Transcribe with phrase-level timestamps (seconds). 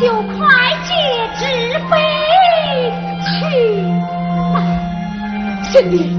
[0.00, 0.48] 就快
[0.88, 0.90] 借
[1.36, 1.92] 纸飞
[3.20, 3.28] 去
[4.54, 4.56] 吧，
[5.70, 6.16] 兄弟。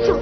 [0.00, 0.21] え、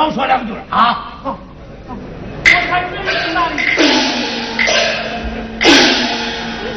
[0.00, 1.12] 少说两句啊。
[1.22, 1.36] 我
[2.70, 3.60] 看真是里？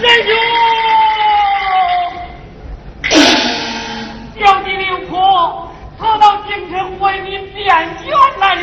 [0.02, 0.36] 人兄
[4.38, 8.62] 小弟刘婆跑到京城为你变冤来了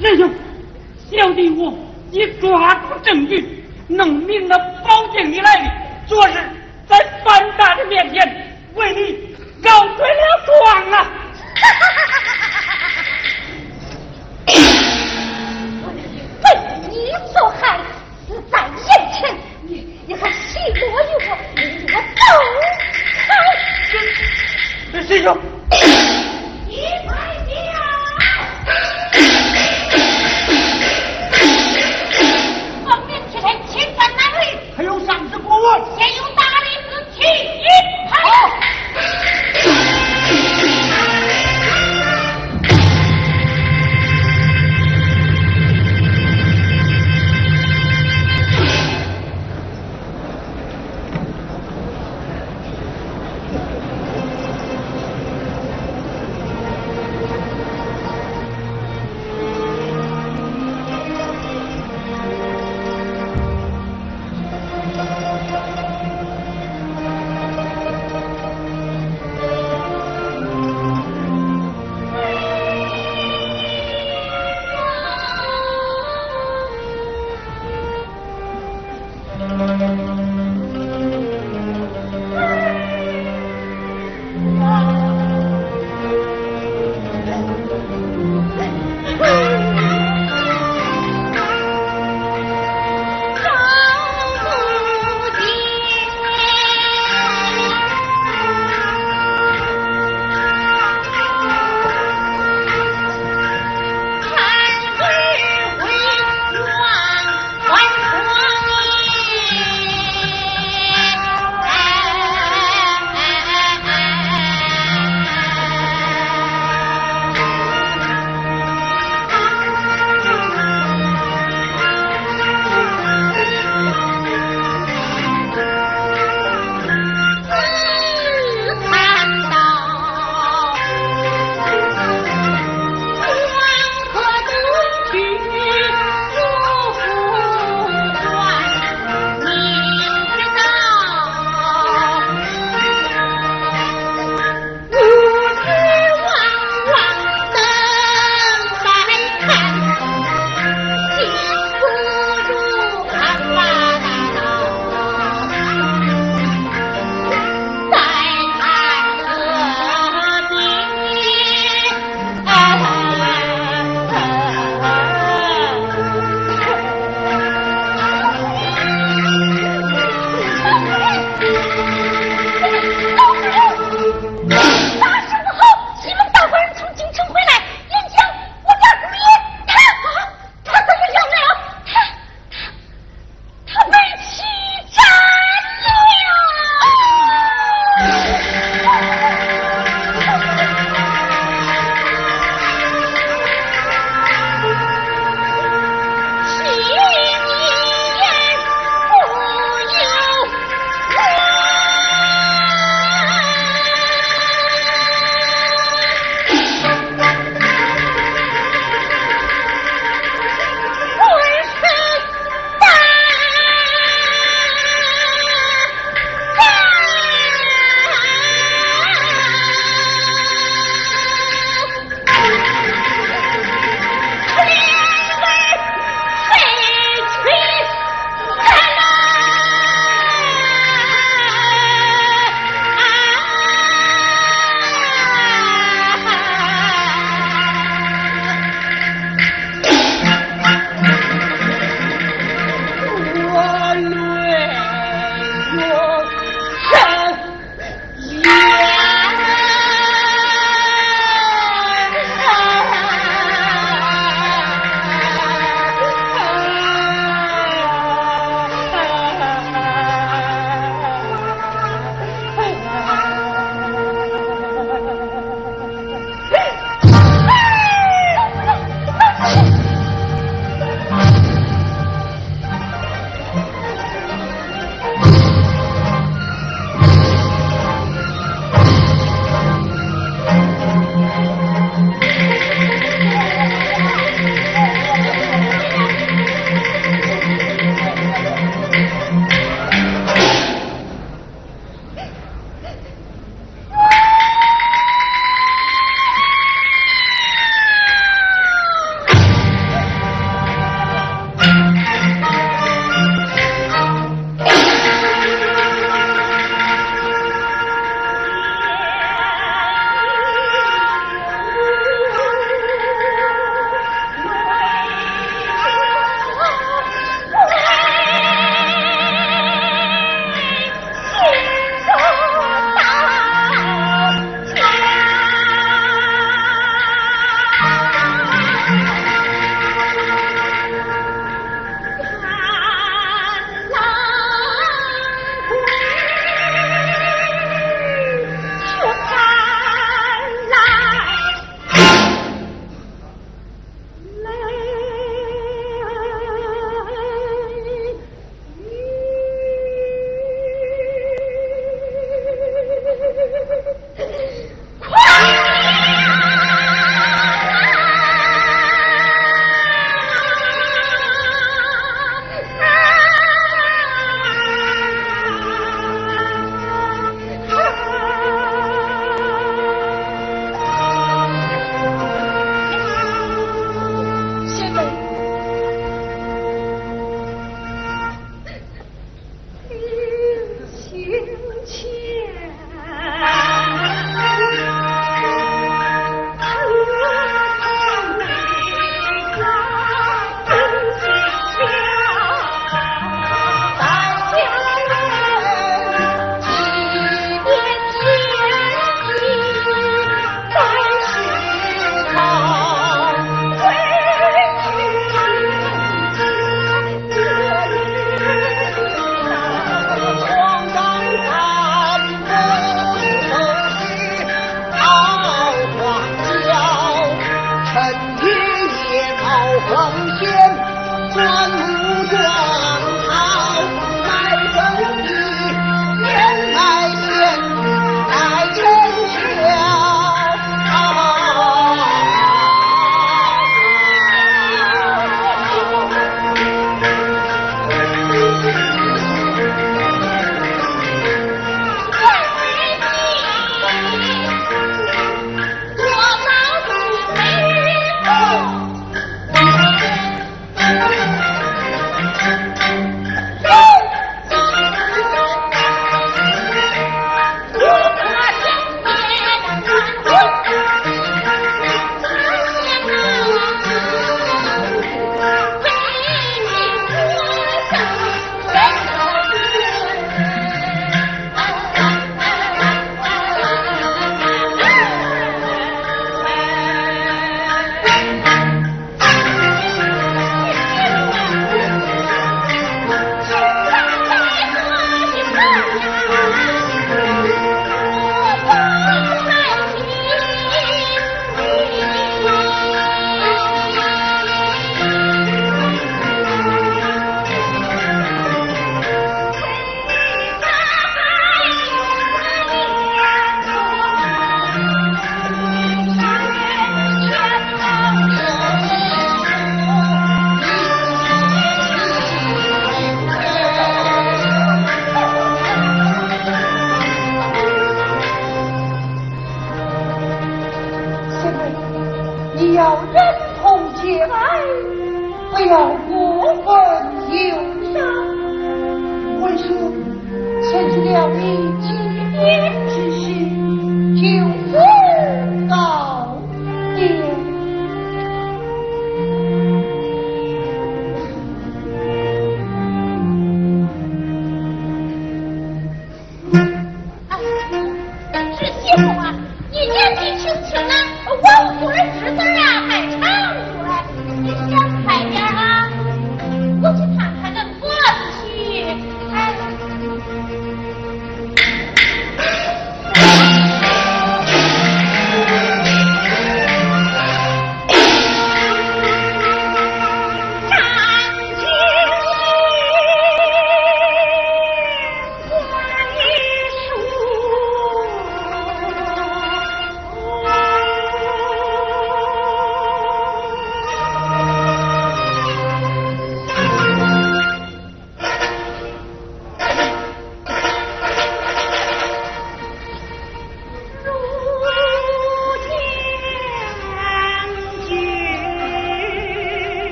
[0.00, 0.32] 仁人兄
[1.10, 1.74] 小弟我
[2.10, 5.70] 已抓住证据弄明了保证你来的
[6.06, 6.32] 昨日
[6.88, 8.26] 在范大人面前
[8.76, 11.06] 为你告对了状啊。
[11.62, 12.21] 哈哈哈哈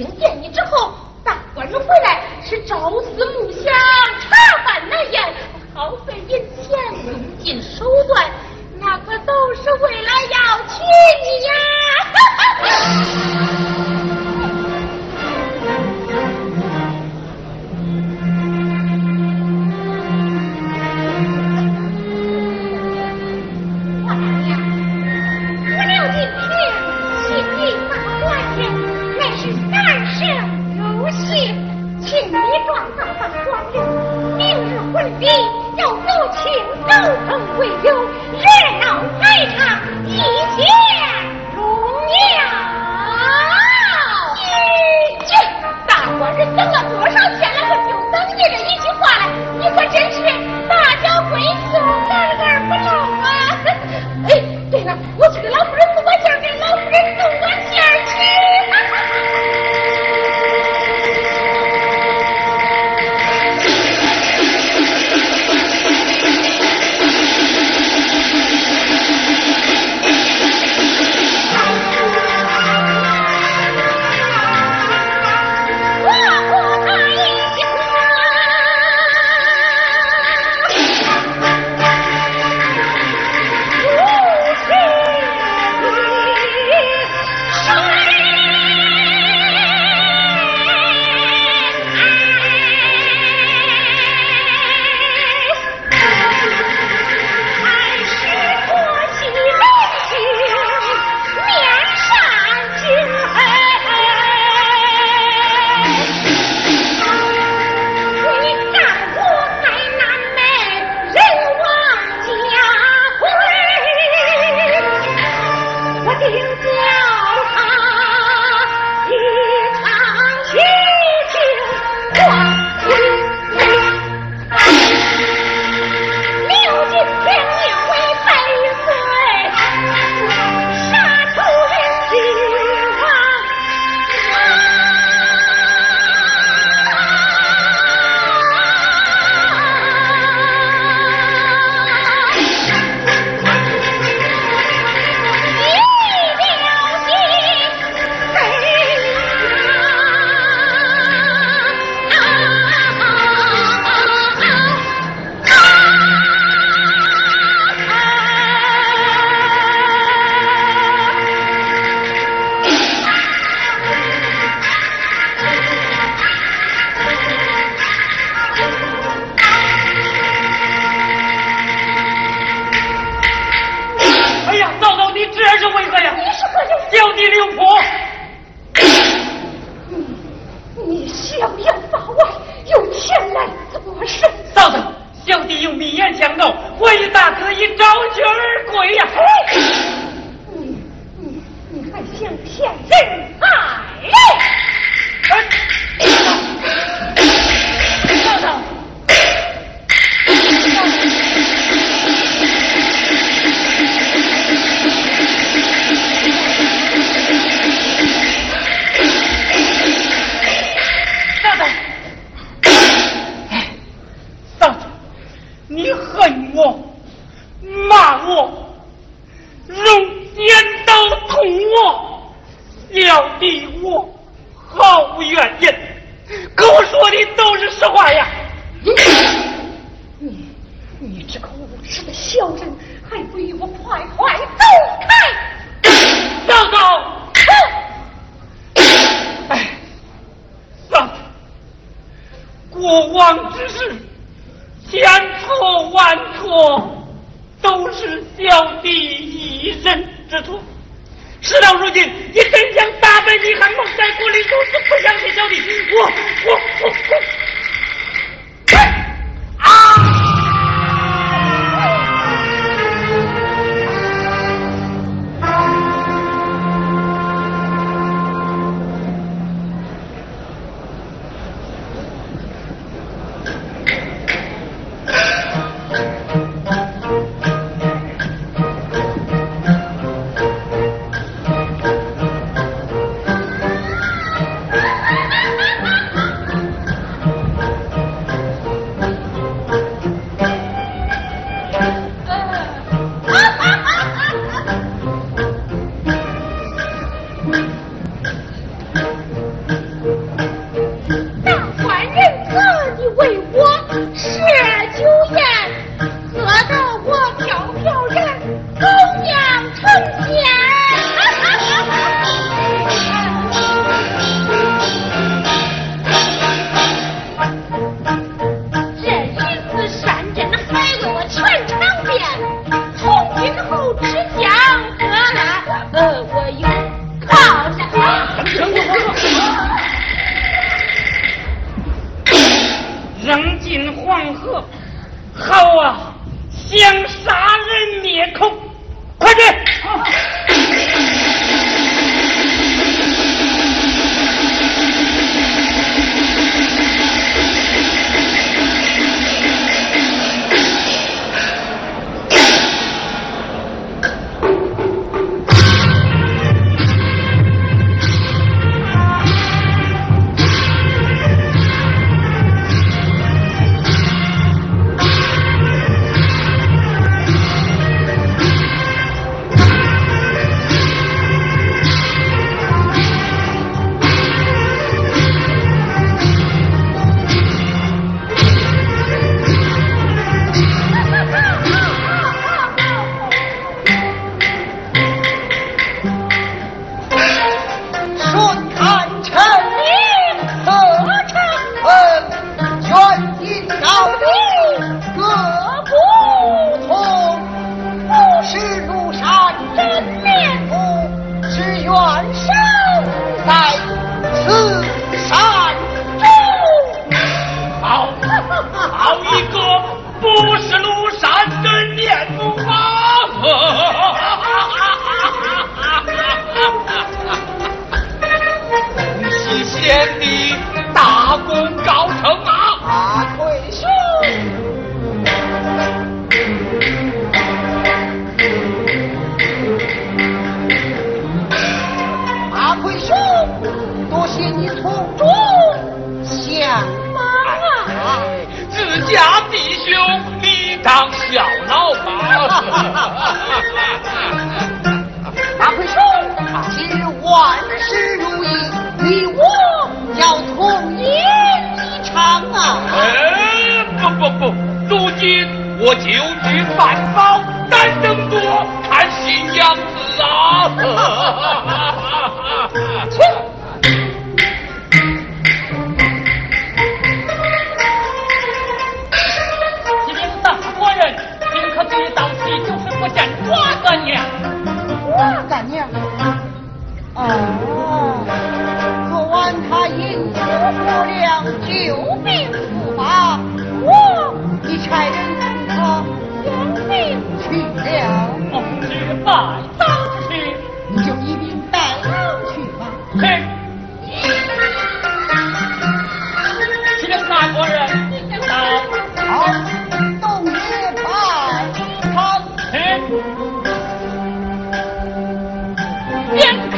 [0.00, 3.64] 听见你之后，大官人回来是朝思暮想，
[4.18, 5.34] 茶饭难咽，
[5.74, 8.30] 好费银钱，用尽手段。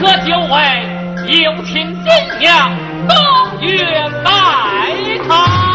[0.03, 2.76] 这九位有请金娘
[3.07, 3.84] 登月
[4.24, 5.72] 拜堂。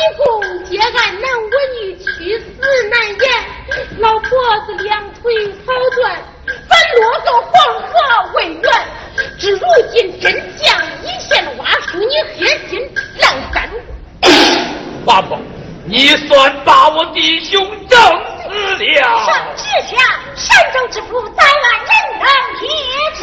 [0.00, 3.20] 一共结案难我女屈死难言
[3.98, 4.28] 老婆
[4.64, 6.16] 子两腿好转
[6.66, 8.72] 反落到黄河为源
[9.38, 9.60] 至如
[9.92, 12.06] 今真将一线挖出你
[12.38, 12.80] 黑心
[13.18, 13.68] 烂三
[15.04, 15.38] 八婆
[15.84, 17.98] 你算把我弟兄整
[18.42, 18.48] 死
[18.84, 19.02] 了。
[19.26, 19.96] 上之下
[20.34, 21.52] 山中之父在外
[21.88, 21.90] 人
[22.20, 22.26] 人
[22.58, 22.64] 铁
[23.16, 23.18] 齿。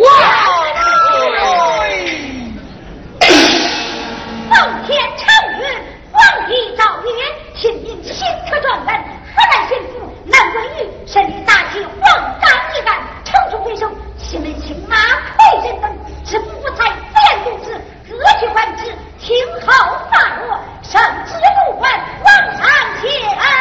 [0.00, 0.06] 哇！
[3.20, 3.24] 塞
[4.50, 4.98] 放天
[6.28, 7.10] 皇帝诏曰：
[7.54, 8.14] 信命新
[8.50, 9.02] 科状元，
[9.34, 14.96] 河南巡抚南文玉，身体大臣王章一案，城中回首，西门青马
[15.38, 15.90] 配人等，
[16.26, 19.34] 是不才，不言如此，各局官职，听
[19.66, 21.32] 候发落，圣旨
[21.64, 22.68] 不还，王长
[23.00, 23.57] 请安。